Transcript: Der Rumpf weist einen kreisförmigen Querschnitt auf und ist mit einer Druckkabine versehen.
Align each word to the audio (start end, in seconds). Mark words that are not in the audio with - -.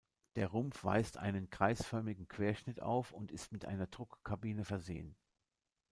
Der 0.35 0.47
Rumpf 0.47 0.83
weist 0.83 1.17
einen 1.17 1.51
kreisförmigen 1.51 2.27
Querschnitt 2.27 2.81
auf 2.81 3.11
und 3.11 3.31
ist 3.31 3.51
mit 3.51 3.65
einer 3.65 3.85
Druckkabine 3.85 4.65
versehen. 4.65 5.15